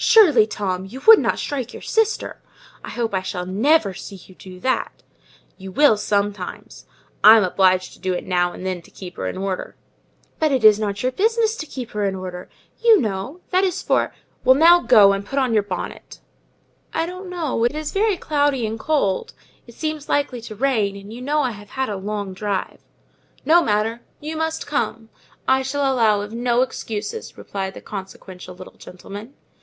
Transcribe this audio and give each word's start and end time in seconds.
"Surely, 0.00 0.46
Tom, 0.46 0.86
you 0.86 1.02
would 1.06 1.18
not 1.18 1.38
strike 1.40 1.72
your 1.74 1.82
sister! 1.82 2.40
I 2.84 2.90
hope 2.90 3.12
I 3.12 3.20
shall 3.20 3.44
never 3.44 3.92
see 3.92 4.14
you 4.14 4.34
do 4.36 4.60
that." 4.60 5.02
"You 5.58 5.72
will 5.72 5.96
sometimes: 5.98 6.86
I'm 7.24 7.42
obliged 7.42 7.92
to 7.92 7.98
do 7.98 8.14
it 8.14 8.24
now 8.24 8.52
and 8.52 8.64
then 8.64 8.80
to 8.82 8.92
keep 8.92 9.16
her 9.16 9.26
in 9.26 9.36
order." 9.36 9.74
"But 10.38 10.52
it 10.52 10.64
is 10.64 10.78
not 10.78 11.02
your 11.02 11.10
business 11.10 11.54
to 11.56 11.66
keep 11.66 11.90
her 11.90 12.04
in 12.04 12.14
order, 12.14 12.48
you 12.82 13.00
know—that 13.00 13.64
is 13.64 13.82
for—" 13.82 14.14
"Well, 14.44 14.54
now 14.54 14.80
go 14.80 15.12
and 15.12 15.26
put 15.26 15.38
on 15.38 15.52
your 15.52 15.64
bonnet." 15.64 16.20
"I 16.94 17.04
don't 17.04 17.28
know—it 17.28 17.74
is 17.74 17.90
so 17.90 18.00
very 18.00 18.16
cloudy 18.16 18.66
and 18.66 18.78
cold, 18.78 19.34
it 19.66 19.74
seems 19.74 20.08
likely 20.08 20.40
to 20.42 20.54
rain;—and 20.54 21.12
you 21.12 21.20
know 21.20 21.40
I 21.42 21.50
have 21.50 21.70
had 21.70 21.88
a 21.90 21.96
long 21.96 22.32
drive." 22.32 22.80
"No 23.44 23.62
matter—you 23.62 24.36
must 24.36 24.66
come; 24.68 25.10
I 25.48 25.60
shall 25.62 25.92
allow 25.92 26.22
of 26.22 26.32
no 26.32 26.62
excuses," 26.62 27.36
replied 27.36 27.74
the 27.74 27.82
consequential 27.82 28.54
little 28.54 28.74
gentleman. 28.76 29.34